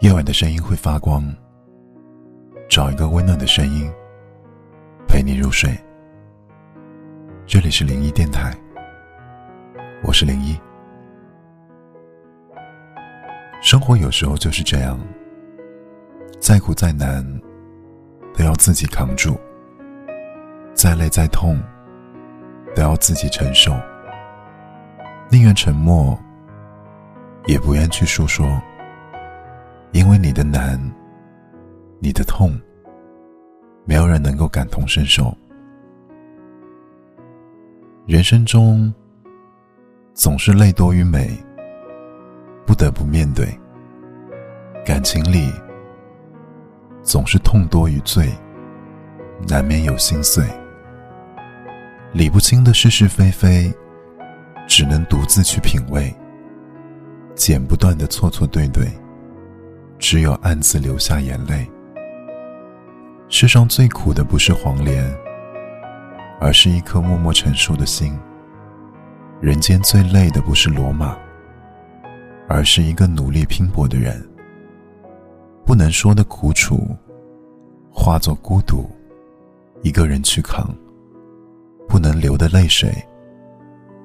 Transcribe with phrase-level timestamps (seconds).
[0.00, 1.24] 夜晚的声音会发光，
[2.68, 3.90] 找一个温暖的声音
[5.08, 5.76] 陪你入睡。
[7.46, 8.56] 这里是零一电台，
[10.04, 10.56] 我是零一。
[13.60, 14.96] 生活有时候就是这样，
[16.38, 17.26] 再苦再难
[18.36, 19.36] 都要自己扛住，
[20.74, 21.60] 再累再痛
[22.72, 23.72] 都要自己承受，
[25.28, 26.16] 宁愿沉默。
[27.46, 28.46] 也不愿去诉说，
[29.92, 30.78] 因为你的难，
[32.00, 32.52] 你的痛，
[33.84, 35.36] 没有人能够感同身受。
[38.06, 38.92] 人生中
[40.14, 41.30] 总是泪多于美，
[42.66, 43.46] 不得不面对；
[44.84, 45.52] 感情里
[47.02, 48.32] 总是痛多于醉，
[49.48, 50.44] 难免有心碎。
[52.12, 53.72] 理不清的是是非非，
[54.66, 56.14] 只能独自去品味。
[57.34, 58.88] 剪不断的错错对对，
[60.10, 61.70] 只有暗自流下眼泪。
[63.28, 65.04] 世上最苦的不是黄连，
[66.40, 68.18] 而是一颗默默成熟的心。
[69.38, 71.14] 人间最累的不是罗马，
[72.48, 74.26] 而是一个努力拼搏的人。
[75.66, 76.88] 不能说的苦楚，
[77.92, 78.90] 化作孤独，
[79.82, 80.64] 一个人去扛；
[81.86, 82.90] 不能流的泪水，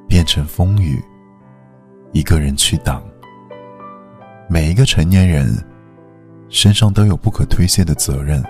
[0.06, 1.02] 变成风雨，
[2.12, 3.02] 一个人去挡。
[4.50, 5.48] 每一个成年人
[6.50, 8.44] 身上都有不可推卸的责任。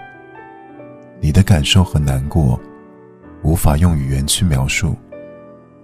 [1.19, 2.59] 你的感受和难过，
[3.43, 4.95] 无法用语言去描述，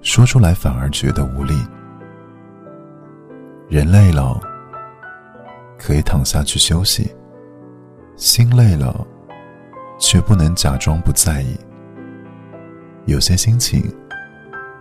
[0.02, 1.54] 说出来反而觉得无力。
[3.70, 4.40] 人累了，
[5.78, 7.04] 可以躺下去休息；
[8.16, 9.06] 心累了，
[10.00, 11.56] 却不能假装不在意。
[13.06, 13.84] 有些心情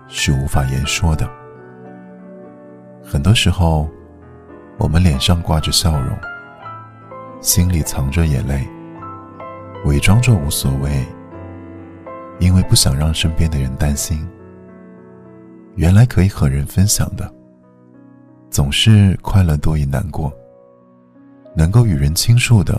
[0.09, 1.29] 是无法言说的，
[3.05, 3.89] 很多时候。
[4.81, 6.17] 我们脸上挂着笑容，
[7.41, 8.67] 心里藏着眼泪，
[9.85, 11.05] 伪装着无所谓，
[12.41, 14.29] 因为不想让身边的人担心。
[15.77, 17.33] 原来可以和人分享的，
[18.51, 20.33] 总是快乐多于难过；
[21.55, 22.77] 能够与人倾诉的，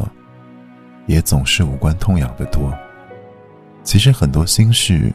[1.06, 2.74] 也总是无关痛痒的多。
[3.84, 5.12] 其实很多心事，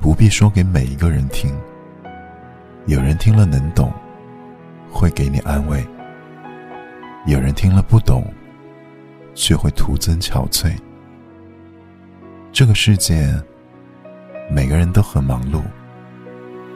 [0.00, 1.52] 不必说给每一个人听，
[2.86, 3.92] 有人听了能懂。
[4.90, 5.86] 会给你安慰。
[7.28, 8.24] 有人听了不懂，
[9.34, 10.74] 却会徒增憔悴。
[12.50, 13.30] 这个世界，
[14.50, 15.60] 每个人都很忙碌，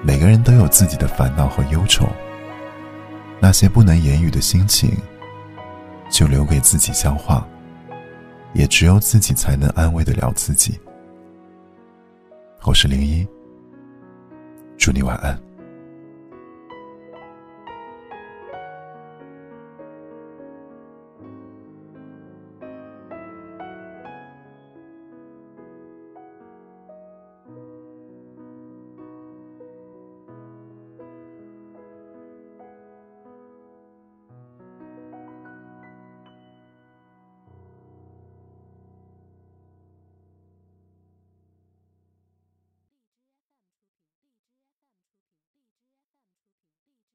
[0.02, 2.06] 每个人都有自己的烦恼和忧愁。
[3.40, 4.94] 那些不能言语的心情，
[6.10, 7.48] 就留给自己消化，
[8.52, 10.78] 也只有自己才能安慰得了自己。
[12.64, 13.26] 我是零一，
[14.76, 15.51] 祝你晚安。